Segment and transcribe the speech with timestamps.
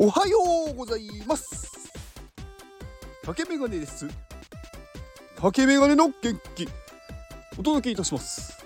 [0.00, 0.38] おはよ
[0.70, 1.90] うございます。
[3.24, 4.06] 竹メガネです。
[5.36, 6.68] 竹メガネの元気。
[7.58, 8.64] お届けいたします。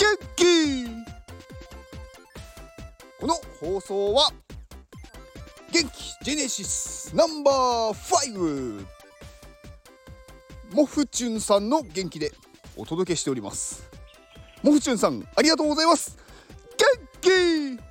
[0.00, 0.86] 元気。
[3.20, 4.32] この放送は
[5.70, 8.86] 元気ジェネシスナンバー5
[10.72, 12.32] モフチュンさんの元気で
[12.76, 13.88] お届けしております。
[14.64, 16.18] モフチュンさんありがとうございます。
[17.22, 17.89] 元気。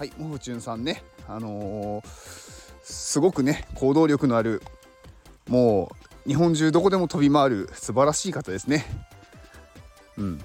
[0.00, 1.02] はいモフチュンさんね。
[1.28, 2.06] あのー、
[2.82, 4.62] すごくね行動力のある
[5.46, 5.92] も
[6.26, 8.86] う日本中どこでも飛び回る素晴らしい方ですね。
[10.16, 10.38] うん、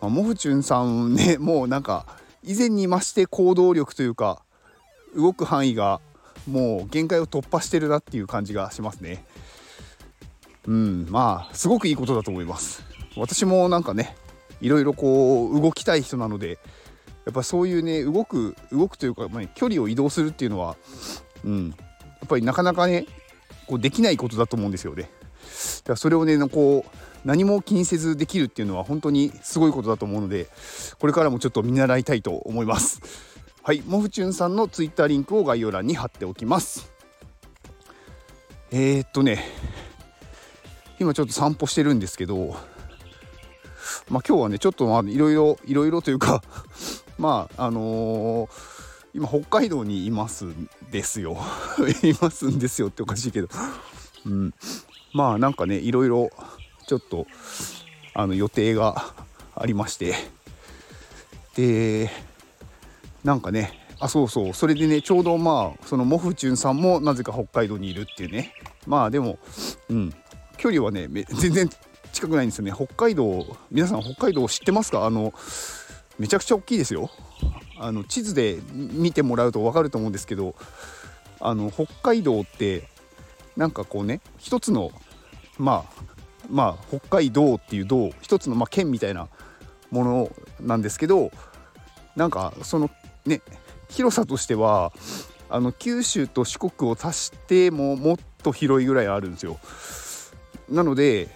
[0.00, 2.06] まあ、モフチュンさんねもうなんか
[2.44, 4.42] 以前に増して行動力というか
[5.16, 6.00] 動く範囲が
[6.48, 9.24] もう限界を突破してるなっていう感じがしますね。
[10.68, 12.84] うんまあすごくいいことだと思います。
[13.16, 14.14] 私もなんかね
[14.60, 16.60] いろいろこう動きたい人なので
[17.28, 20.76] やっぱそういうね動く動くというか、まあ、距離を移動するっていうのは、
[21.44, 21.74] うん、や
[22.24, 23.04] っぱりなかなかね
[23.66, 25.02] こうできないことだと思うんですよね。
[25.02, 25.12] だか
[25.88, 26.90] らそれをねこう
[27.26, 30.46] 何も気にせずできるっていうのは本当にすごいことだと思うので
[30.98, 33.02] これからもちょっと見習いたいと思います。
[33.62, 36.90] はい、モフチュンさんのツイッターリンクを概要欄に貼っておきます。
[38.70, 39.44] えー、っとね
[40.98, 42.56] 今ちょっと散歩してるんですけど
[44.08, 46.42] まあ今日はねちょっとあいろいろいろいろというか
[47.18, 48.50] まああのー、
[49.14, 51.36] 今北海道にいますんですよ。
[52.02, 53.48] いますんですよっておかしいけど、
[54.26, 54.54] うん、
[55.12, 56.30] まあなんかねいろいろ
[56.86, 57.26] ちょっと
[58.14, 59.12] あの予定が
[59.54, 60.14] ありまして。
[61.56, 62.10] で
[63.24, 64.54] なんかねあそうそう。
[64.54, 68.54] それでねちょうどまあそのモフチュンさんもなぜか北海道にいるっていうね。
[68.86, 69.38] まあでも
[69.88, 70.14] うん。
[70.56, 71.70] 距離はね全然
[72.12, 72.72] 近くないんですよね。
[72.74, 75.06] 北海道皆さん北海道知ってますか？
[75.06, 75.32] あの
[76.18, 77.10] めちゃくちゃ大きいですよ
[77.78, 80.54] あの地図で見てもらうと分かると思うんですけど
[81.40, 82.88] あの北海道って
[83.56, 84.90] なんかこうね一つの
[85.58, 86.02] まあ
[86.50, 89.28] まあ北海道っていう道一つのまあ県みたいな
[89.90, 90.30] もの
[90.60, 91.30] なんですけど
[92.16, 92.90] なんかその
[93.26, 93.40] ね
[93.88, 94.92] 広さとしては
[95.48, 99.58] あの九州と四国を足してももっと広いぐらいあるんですよ。
[100.68, 101.28] なので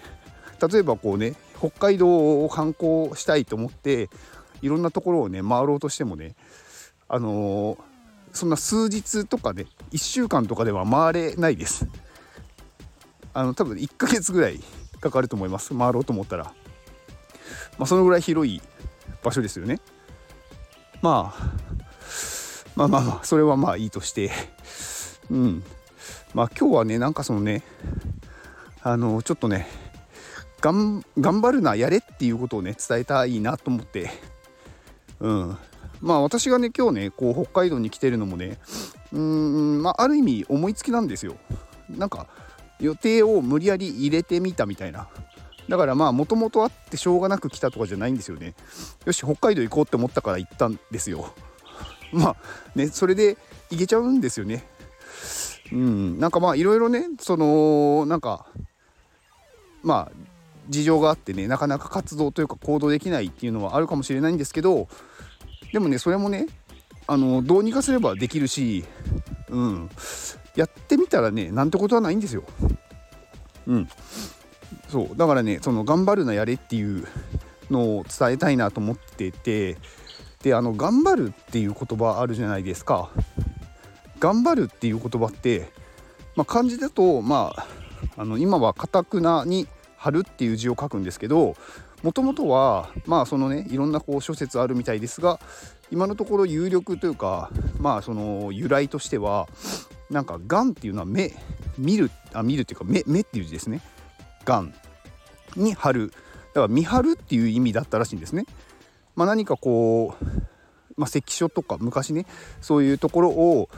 [0.71, 4.09] 例えばこうね北海道を観光したいと思って
[4.63, 6.35] いろんなところをね回ろうとしてもね
[7.09, 7.77] あのー、
[8.31, 11.87] そんな数日とかね1週間とかでは回れないです。
[13.35, 14.59] あの多分1ヶ月ぐらい
[15.01, 15.77] かかると思います。
[15.77, 16.45] 回ろうと思ったら。
[17.77, 18.61] まあそのぐらい広い
[19.23, 19.79] 場所ですよね。
[21.01, 21.51] まあ
[22.75, 24.31] まあまあまあそれはまあいいとして。
[25.29, 25.63] うん。
[26.33, 27.63] まあ今日はねなんかそのね
[28.81, 29.67] あのちょっとね
[30.61, 34.32] 頑張るなやれっていうことをね伝えたいなと思って。
[35.23, 35.57] うん。
[36.01, 38.59] まあ私がね今日ねこう北海道に来てるのもね
[39.13, 41.35] うんまあある意味思いつきなんですよ。
[41.89, 42.27] なんか
[42.79, 45.07] 予定を無理やり入れてみたみたいな。
[45.69, 48.53] だからまあもともとあってしょうがなく来たとかじゃないんですよね。
[49.05, 51.33] よし北海道行こうって思ったから行ったんですよ。
[52.11, 52.35] まあ
[52.75, 53.37] ねそれで
[53.69, 54.67] 行けちゃうんですよね。
[55.71, 56.19] うん。
[56.19, 58.45] なんかまあいろいろねそのなんか
[59.83, 60.33] まあ
[60.69, 64.87] 事情があってねなかなか活動というか行動できないっていうのはあるかもしれないんですけど
[65.71, 66.47] でもねそれもね
[67.07, 68.85] あのどうにかすればできるし、
[69.49, 69.89] うん、
[70.55, 72.43] やってみたらねなんてことはないんですよ。
[73.67, 73.89] うん、
[74.89, 77.07] そうだからねその頑張るなやれっていう
[77.69, 79.77] のを伝えたいなと思ってて
[80.43, 83.09] であの頑張るっていう言葉あるじゃないですか。
[84.19, 85.69] 頑張るっていう言葉って、
[86.37, 87.67] まあ、漢字だとまあ
[88.15, 91.55] あの今はかたくなに春っていう字を書くんですけど
[92.03, 95.39] もともとはまあそのねいろんなこう諸説あるみたいですが
[95.89, 97.49] 今のところ有力というか
[97.79, 99.47] まあその由来としては
[100.09, 101.33] なんか「がん」っていうのは目
[101.77, 103.81] 見るあ見るっていうか目目っていう字ですね。
[104.45, 104.73] がん
[105.55, 108.45] に春だから見張るっていう意味だったらしいんですね。
[109.15, 110.25] まあ、何かこう、
[110.97, 112.25] まあ、関所とか昔ね
[112.61, 113.69] そういうところを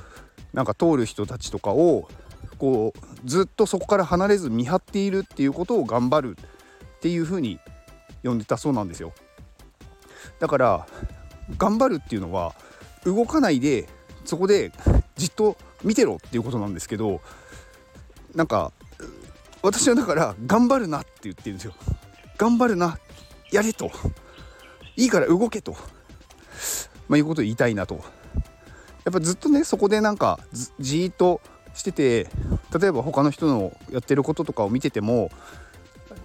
[0.54, 2.08] なんか通る人たちとかを
[2.58, 7.60] こうずっとそこから離れず見張っているっていうことを頑張るっていうふうに
[8.26, 9.14] 呼んでたそうなんですよ。
[10.40, 10.88] だから
[11.58, 12.56] 頑張るっていうのは
[13.06, 13.88] 動かないで
[14.26, 14.72] そこで
[15.16, 17.22] じっと見てろっていうことなんですけど
[18.34, 18.72] なんか
[19.62, 21.74] 私はだから頑張るなって言ってるんですよ。
[22.38, 23.00] 頑張るな
[23.52, 23.92] やれと。
[24.98, 25.74] いいから動けと、
[27.08, 27.96] まあ、いうことを言いたいなと。
[29.04, 30.40] やっぱずっとねそこでなんか
[30.80, 31.42] じーっと
[31.76, 32.28] してて
[32.78, 35.30] 例えば他の人のやってることとかを見てても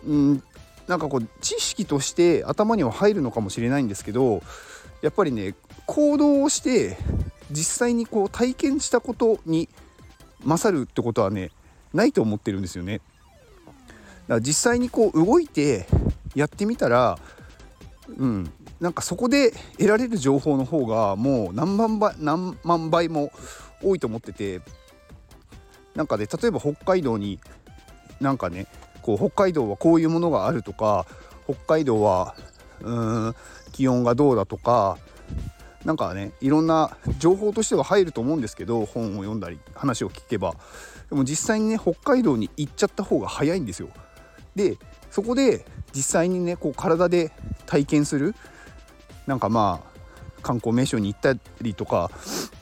[0.07, 0.43] うん
[0.89, 4.43] なんかこう知識として頭には入るのかもしれないんですけど
[5.03, 5.55] やっぱりね
[5.87, 6.97] 行動をして
[7.51, 9.69] 実際にこう体験したことに
[10.45, 11.51] 勝るってことはね
[11.93, 12.99] ないと思ってるんですよね。
[12.99, 13.05] だか
[14.35, 15.87] ら実際にこう動いて
[16.35, 17.19] やってみたら
[18.17, 18.51] うん
[18.81, 23.31] なんかそこで得られる情報の方がもう何万倍何万倍も
[23.83, 24.61] 多いと思ってて
[25.95, 27.39] なんかね例えば北海道に
[28.21, 28.67] なんかね
[29.03, 31.07] こう北海道はこういうものがあるとか
[31.45, 32.35] 北海道は
[32.81, 33.35] うーん
[33.73, 34.99] 気温がどうだとか
[35.85, 40.55] なんかねいろんな情報としては入ると思うんですけど本を読んだり話を聞けば。
[41.09, 43.89] でも実際にね北海道に行っちゃった方が早いんですよ。
[44.55, 44.77] で
[45.11, 47.33] そこで実際にねこう体で
[47.67, 48.35] 体験する。
[49.27, 49.91] なんかまあ
[50.43, 52.11] 観光名所に行ったりとか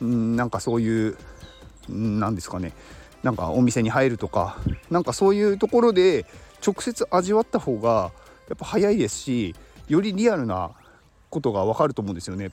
[0.00, 1.16] うんなんかそういう
[1.88, 2.72] なんですかね。
[3.22, 4.58] なんかお店に入るとか
[4.90, 6.24] なんかそういうところで
[6.64, 8.12] 直接味わった方が
[8.48, 9.54] やっぱ早いですし
[9.88, 10.70] よりリアルな
[11.30, 12.50] ことが分かると思うんですよね。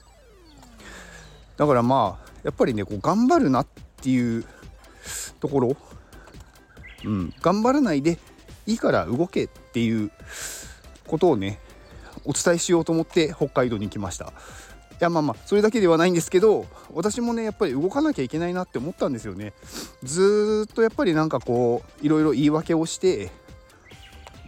[1.58, 3.68] だからまあやっぱりねこう頑張るなっ
[4.02, 4.46] ていう
[5.40, 5.78] ところ、
[7.06, 8.18] うん、頑張らないで
[8.66, 10.12] いいから動けっていう
[11.08, 11.60] ことをね
[12.26, 14.34] お伝えしようと思って北海道に来ました。
[14.96, 19.54] いやまあまあそれだけではないんですけど私もねやっぱり動かなきゃいけないなって思ったんですよね。
[20.04, 23.32] ずっとやっぱりなんかこういろいろ言い訳をして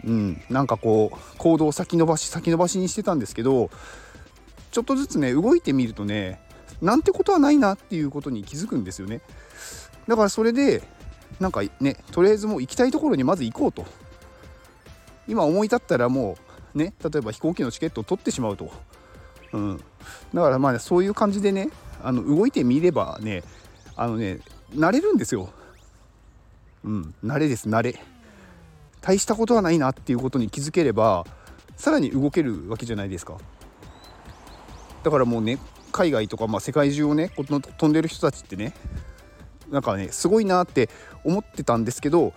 [0.05, 3.69] うんなんかこう行動を先延ばし先延ばしにしてたんですけど
[4.71, 6.39] ちょっとずつね動いてみるとね
[6.81, 9.21] なんてことはないなっていうことに気づくんですよね。
[10.07, 10.81] だからそれで
[11.39, 13.85] なんかねとりあえずもう行きたいところにまず行こうと。
[15.27, 16.37] 今思い立ったらも
[16.73, 18.71] うね例えば飛行機のチケットを取ってしまうと、
[19.53, 19.77] うん、
[20.33, 21.69] だからまあそういう感じでね
[22.03, 23.43] あの動いてみればね
[23.95, 24.39] あのね
[24.75, 25.49] 慣れるんですよ。
[26.83, 27.13] うん。
[27.23, 27.99] 慣れです慣れ。
[29.01, 31.25] 大したことはないなっていうことに気づければ
[31.75, 33.37] さらに動けるわけじゃないですか。
[35.03, 35.57] だからもうね
[35.91, 38.73] 海外とか、まあ、世界中をね飛んでる人たちってね
[39.69, 40.89] なんかねすごいなって
[41.23, 42.33] 思ってたんですけど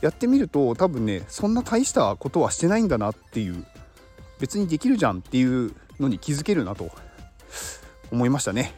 [0.00, 3.66] やってみると多分ねそんな大したことはしてないんだなっていう
[4.38, 6.90] 別にできるじゃんっていうのに気づけるなと
[8.10, 8.74] 思いましたね。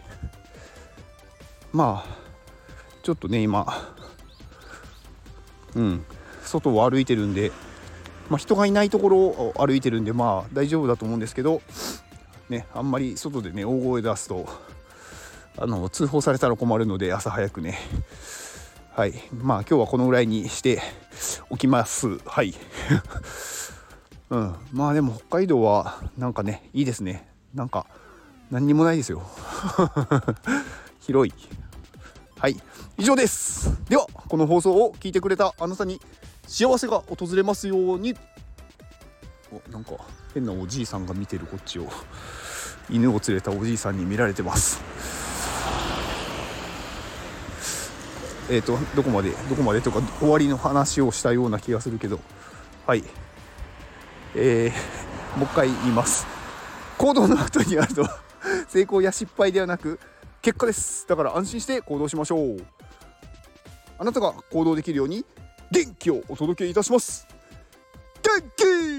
[1.73, 2.17] まあ
[3.03, 3.67] ちょっとね今
[5.75, 6.05] うん
[6.43, 7.53] 外を歩いてるんで、
[8.31, 11.61] まあ、人がいないところを歩いてるんでまあ大丈夫だと思うんですけど
[12.49, 14.47] ねあんまり外でね大声出すと
[15.59, 17.79] あの通報されたら困るので朝早くね。
[18.97, 19.13] はい。
[19.33, 20.81] まあ今日はこのぐらいにして
[21.51, 22.19] おきます。
[22.25, 22.55] はい。
[24.31, 24.55] うん。
[24.73, 27.29] まあでも北海道はなんかねいいですね。
[27.55, 27.87] なんか
[28.51, 29.23] 何にもないですよ。
[31.01, 31.35] 広い。
[32.39, 32.57] はい。
[32.99, 33.77] 以上です。
[33.89, 36.01] ではこの放送を聞いてくれたあなたに
[36.47, 38.17] 幸せが訪れますように。
[39.53, 39.93] おなんか
[40.35, 41.89] 変なおじいさんが見てるこっちを。
[42.89, 44.81] 犬を連れたおじいさんに見られてます。
[48.49, 52.21] えっ、ー、とどこまでどこまでとか終わりの話をしたような気がするけど。
[52.87, 53.03] はい。
[54.39, 56.27] えー、もう一回言います。
[56.99, 58.07] 行動の後にあると
[58.69, 59.99] 成功や失敗ではなく
[60.43, 61.07] 結果です。
[61.09, 62.59] だから安心して行動しましょう。
[63.99, 65.25] あなたが行動できるように
[65.71, 67.27] 元気をお届けいたします。
[68.23, 68.96] 元気